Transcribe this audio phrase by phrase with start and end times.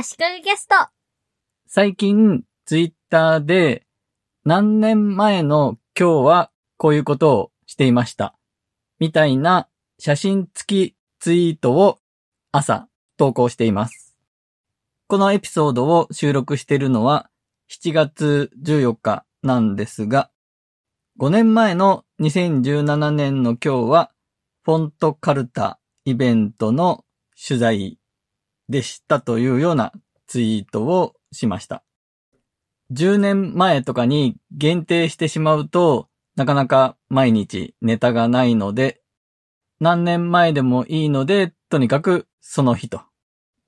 [0.00, 0.76] 足利ゲスト。
[1.66, 3.84] 最近、ツイッターで、
[4.44, 8.36] 何年前の今日はこういうことをしていました。
[9.00, 11.98] みたいな写真付きツイートを
[12.52, 14.16] 朝投稿しています。
[15.08, 17.28] このエピソードを収録しているのは
[17.68, 20.30] 7月14日なんですが、
[21.18, 24.12] 5年前の2017年の今日は、
[24.62, 27.04] フォントカルタイベントの
[27.34, 27.97] 取材
[28.68, 29.92] でしたというような
[30.26, 31.82] ツイートをしました。
[32.92, 39.00] 10年前とかに限定してしまうと、なかなか毎日ネタがないので、
[39.80, 43.02] 何年前でもいいので、とにかくその日と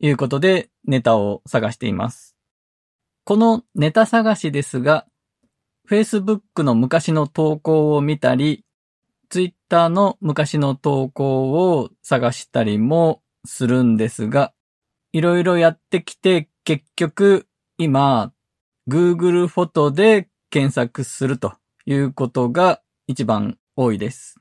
[0.00, 2.36] いうことでネタを探しています。
[3.24, 5.06] このネタ探しですが、
[5.88, 8.64] Facebook の昔の投稿を見たり、
[9.28, 14.52] Twitter の昔の投稿を探したりもするんですが、
[15.12, 18.32] いろいろやってきて結局今
[18.88, 21.54] Google フォトで検索すると
[21.84, 24.36] いうことが一番多いです。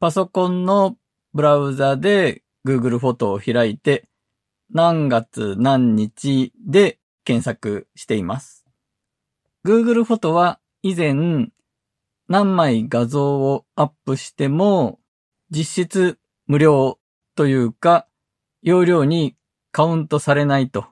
[0.00, 0.96] パソコンの
[1.34, 4.08] ブラウザで Google フォトを開いて
[4.70, 8.64] 何月何日で検索しています。
[9.64, 11.48] Google フォトは以前
[12.28, 15.00] 何枚画像をアップしても
[15.50, 16.98] 実質無料
[17.36, 18.06] というか
[18.62, 19.36] 容量に
[19.72, 20.86] カウントされないと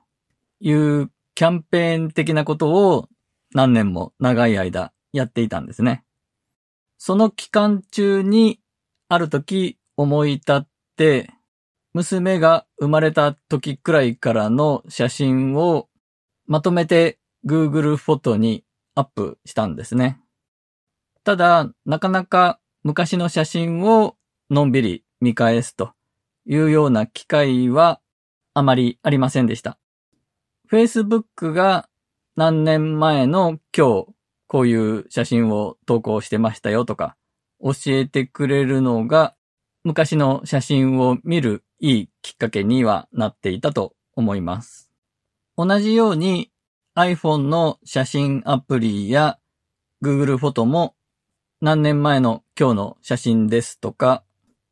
[0.59, 3.07] いうキャンペーン的なことを
[3.53, 6.03] 何年も長い間やっていたんですね。
[6.97, 8.59] その期間中に
[9.07, 11.31] ある時思い立って
[11.93, 15.89] 娘が生まれた時くらいからの写真を
[16.47, 18.63] まとめて Google フォトに
[18.95, 20.19] アップしたんですね。
[21.23, 24.15] ただ、なかなか昔の写真を
[24.49, 25.93] のんびり見返すと
[26.45, 28.00] いうような機会は
[28.53, 29.77] あまりありませんでした。
[30.69, 31.89] Facebook が
[32.35, 34.07] 何年前の今日
[34.47, 37.15] こういう写真を投稿してましたよとか
[37.61, 39.35] 教えてくれるのが
[39.83, 44.89] 昔の写真を見るいいきっかけにはなっていたと思います。
[45.57, 46.51] 同じように
[46.95, 49.39] iPhone の写真アプリや
[50.03, 50.95] Google フォトも
[51.61, 54.23] 何年前の今日の写真ですとか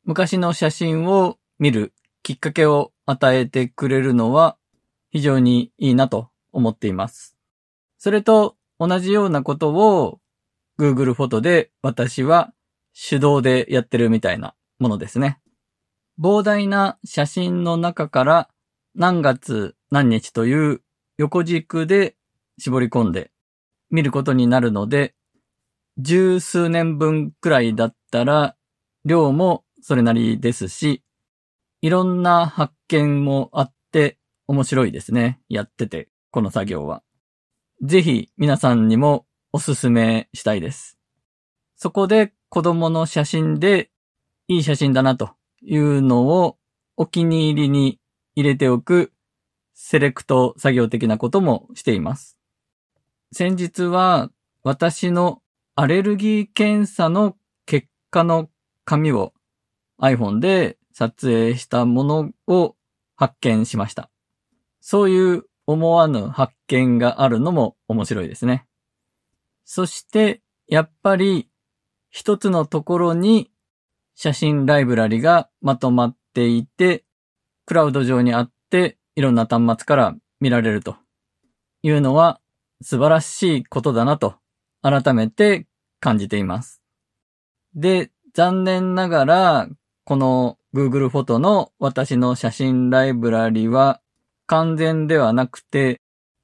[0.03, 4.55] 昔の写真を見るきっかけを与えてくれるのは
[5.09, 7.35] 非常にいいなと思っています。
[7.97, 10.19] それと同じようなことを
[10.79, 12.53] Google フォトで私は
[13.09, 15.39] 手動でやってるみたいなものですね。
[16.21, 18.49] 膨大な写真の中から
[18.93, 20.81] 何月何日という
[21.17, 22.15] 横軸で
[22.59, 23.31] 絞り込んで
[23.89, 25.15] 見ることになるので、
[25.97, 28.55] 十数年分くらいだったら
[29.03, 31.01] 量もそれなりですし、
[31.81, 34.17] いろんな発見もあって
[34.47, 35.39] 面白いですね。
[35.47, 37.03] やってて、この作業は。
[37.81, 40.97] ぜひ皆さんにもおすすめしたいです。
[41.77, 43.89] そこで子供の写真で
[44.49, 45.31] いい写真だなと
[45.61, 46.57] いうのを
[46.97, 47.99] お気に入りに
[48.35, 49.13] 入れておく
[49.73, 52.37] セレクト作業的なこともしています。
[53.31, 54.29] 先日は
[54.63, 55.41] 私の
[55.75, 58.49] アレルギー検査の結果の
[58.83, 59.33] 紙を
[60.01, 62.75] iPhone で撮影したものを
[63.15, 64.09] 発見しました。
[64.81, 68.65] そういう思わぬ発見があるのも面白いですね。
[69.63, 71.47] そして、やっぱり
[72.09, 73.49] 一つのところに
[74.13, 77.05] 写真ライブラリがまとまっていて、
[77.65, 80.97] クラウド上にあっていろんな端末から見られると
[81.81, 82.41] いうのは
[82.81, 84.35] 素晴らしいことだなと
[84.81, 85.65] 改めて
[86.01, 86.81] 感じています。
[87.73, 89.69] で、残念ながら
[90.03, 94.01] この Google フォトの私の写真ライブラリは
[94.45, 95.99] 完全ではなくて、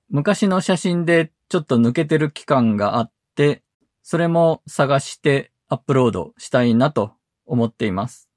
[0.10, 3.62] 昔の写真でちょっと抜けてる期間があって、
[4.02, 7.14] それも探してアップロードしたいなと
[7.46, 8.30] 思っています。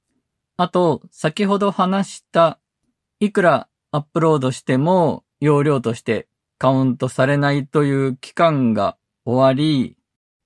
[0.59, 2.59] あと、先ほど話した、
[3.20, 9.96] いくらアップロードしても容量としてカウントされないという期間が終わり、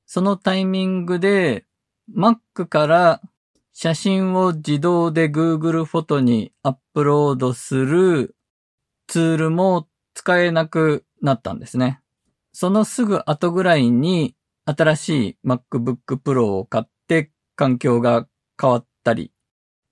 [0.06, 1.64] そのタイミングで
[2.14, 3.20] Mac から
[3.72, 8.36] 写真を自動で Google フォトにアップロードする
[9.06, 12.00] ツールも使えなくなったんですね。
[12.52, 14.36] そのすぐ後ぐらいに
[14.66, 18.28] 新しい MacBook Pro を買って環境が
[18.60, 19.32] 変わったり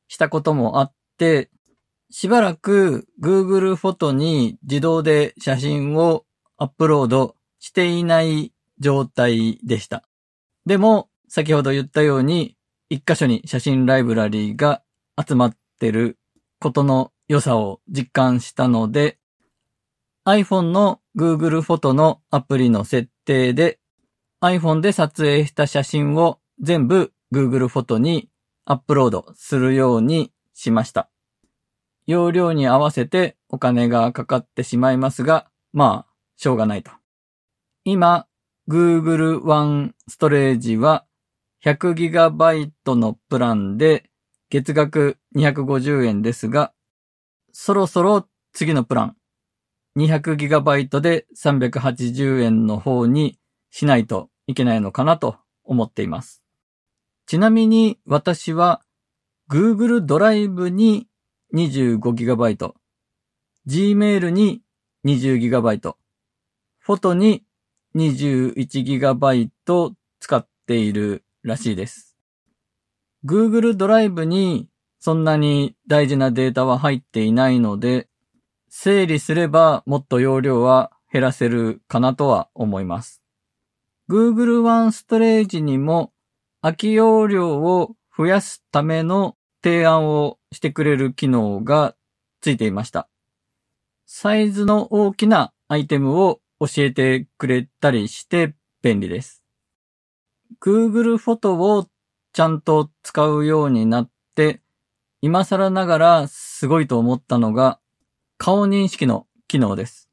[0.08, 1.50] したこともあって、
[2.10, 6.24] しばらく Google フォトに自動で写真を
[6.58, 10.04] アップロードしていない状態でした。
[10.66, 12.56] でも、先ほど言ったように、
[12.90, 14.82] 一箇所に写真ライブラリーが
[15.16, 16.18] 集まってる
[16.58, 19.18] ことの良さを実感したので、
[20.26, 23.78] iPhone の Google フォトのアプリの設定で
[24.42, 28.28] iPhone で撮影した写真を全部 Google フォトに
[28.64, 31.08] アップロードするようにしました。
[32.08, 36.90] 容量に合わせてお金がかかってしまいますが、まあ、しょうがないと。
[37.84, 38.26] 今、
[38.68, 41.04] Google One ストレージは
[41.64, 44.10] 100GB のプランで
[44.48, 46.72] 月額250円ですが、
[47.52, 49.16] そろそろ次のプラン、
[49.98, 53.38] 200GB で380円の方に
[53.70, 56.42] しないといけないのかなと思っています。
[57.26, 58.82] ちなみに私は
[59.50, 61.08] Google ドライブに
[61.54, 62.72] 25GB、
[63.68, 64.62] Gmail に
[65.04, 65.94] 20GB、
[66.78, 67.44] フォトに
[67.96, 69.50] 21GB
[70.20, 72.16] 使っているらしいです。
[73.24, 78.08] Google ドライブにそんなに大事なデータは入っていないので、
[78.68, 83.22] 整理すればもっと容量は減らせるかなとは思います。
[84.08, 86.12] Google One ストレージにも
[86.62, 91.94] 空き容量を増やすための提案をしてくれる機能が
[92.40, 93.08] ついていました。
[94.06, 99.39] サイズの大きなアイテムを教えてくれたりして便利です。
[100.60, 101.86] Google フォトを
[102.32, 104.60] ちゃんと使うようになって、
[105.20, 107.78] 今更ながらすごいと思ったのが
[108.38, 110.08] 顔認識の機能です。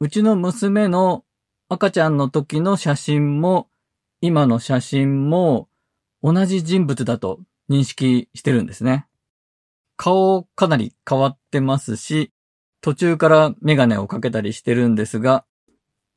[0.00, 1.24] うちの娘の
[1.68, 3.68] 赤ちゃんの時の写真も
[4.20, 5.68] 今の写真も
[6.22, 9.06] 同じ人物だと認識してるんですね。
[9.96, 12.32] 顔かなり変わってますし、
[12.80, 15.44] 途中からメガネをかけたりしてるんですが、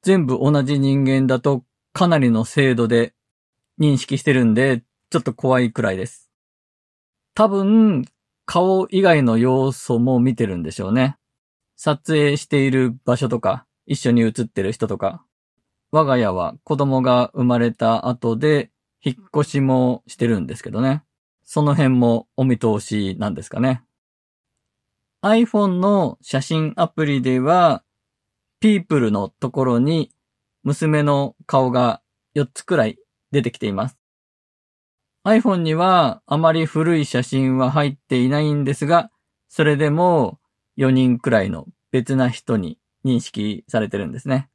[0.02, 1.64] 全部同じ人間だと
[1.94, 3.14] かなりの精度で
[3.80, 6.30] 認識してるんで、ちょっと怖いくらいです。
[7.34, 8.06] 多分、
[8.46, 11.18] 顔以外の要素も見てるんでしょうね。
[11.76, 15.24] 撮影している場所とか、一緒に写ってる人とか。
[15.92, 18.72] 我が家は子供が生まれた後で、
[19.04, 21.04] 引っ越しもしてるんですけどね。
[21.44, 23.84] その辺もお見通しなんですかね。
[25.22, 27.84] iPhone の写真アプリでは、
[28.60, 30.12] People のところに
[30.64, 32.02] 娘の顔が
[32.36, 32.98] 4つくらい
[33.32, 33.98] 出てきています。
[35.26, 39.12] iPhone にはあまり古い写真は入っていないんですが、
[39.50, 40.40] それでも
[40.78, 44.50] 4人くらいの別な人に認識されてるんですね。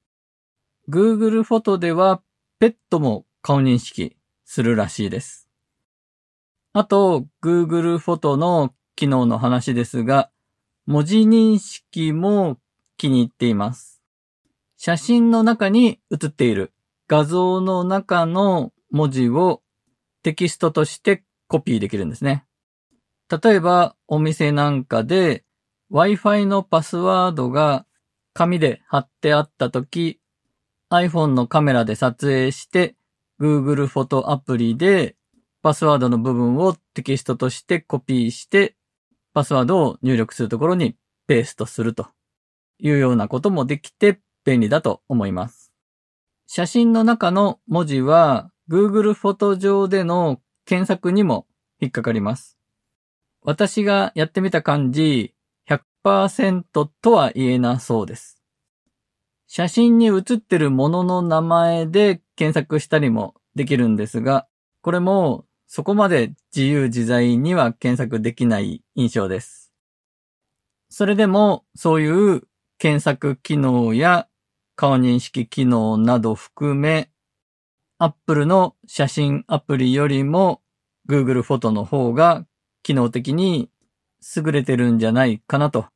[0.88, 2.22] Google フォトでは
[2.58, 5.48] ペットも顔認識するらしいです。
[6.72, 10.30] あと、Google フォトの機能の話ですが、
[10.86, 12.58] 文字認識も
[12.96, 14.02] 気に入っています。
[14.76, 16.71] 写真の中に写っている
[17.12, 19.60] 画像の中の文字を
[20.22, 22.46] テキストとしてコピーできるんですね。
[23.28, 25.44] 例えば、お店なんかで
[25.92, 27.84] Wi-Fi のパスワードが
[28.32, 30.20] 紙で貼ってあったとき、
[30.88, 32.96] iPhone のカメラで撮影して
[33.38, 35.14] Google フォトアプリで
[35.60, 38.74] パスワードの部分をテキストとしてコピーして、
[39.34, 42.06] パスワードを入力するところにペーストすると
[42.78, 45.61] いうようなこともできて便利だと思います。
[46.46, 51.46] 写真の中の文字は Google フォト上での検索にも
[51.80, 52.58] 引っかかります。
[53.42, 55.34] 私がやってみた感じ
[56.04, 56.62] 100%
[57.00, 58.42] とは言えなそうです。
[59.46, 64.46] 写真に写ってるものの名前で検索したりもできるんですが、
[64.80, 69.72] これもそこまで自由自在には検索できない印象です。
[70.90, 72.42] それでも、そういう
[72.76, 74.28] 検索機能や
[74.74, 77.10] 顔認識機能など含め、
[77.98, 80.62] Apple の写真アプリよりも
[81.08, 82.46] Google フォトの方が
[82.82, 83.70] 機能的に
[84.36, 85.86] 優れてるんじゃないかなと、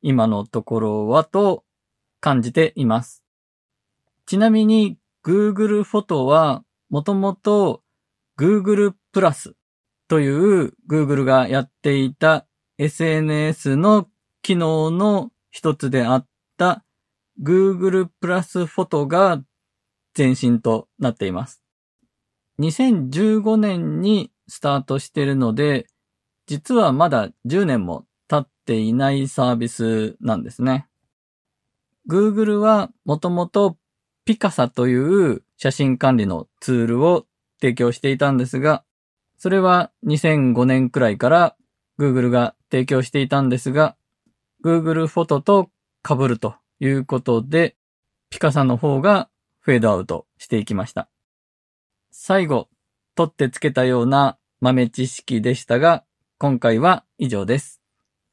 [0.00, 1.64] 今のところはと
[2.20, 3.22] 感じています。
[4.26, 7.82] ちなみに Google フォトはもともと
[8.38, 9.54] Google プラス
[10.08, 12.46] という Google がやっていた
[12.78, 14.08] SNS の
[14.42, 16.26] 機能の一つであっ
[16.56, 16.84] た
[17.42, 19.42] Google プラスフォトが
[20.16, 21.62] 前身となっています。
[22.60, 25.86] 2015年にスタートしているので、
[26.46, 30.86] 実はまだ10年も経っていないサービスなんですね。
[32.08, 33.76] Google はもともと
[34.24, 37.26] ピカサという写真管理のツールを
[37.60, 38.84] 提供していたんですが、
[39.36, 41.56] それは2005年くらいから
[41.98, 43.96] Google が提供していたんですが、
[44.64, 45.70] Google フォトと
[46.06, 47.76] 被るということで、
[48.28, 49.28] ピカサの方が
[49.60, 51.08] フェードアウトしていきました。
[52.10, 52.68] 最後、
[53.14, 56.04] 取ってつけたような豆知識でしたが、
[56.38, 57.81] 今回は以上です。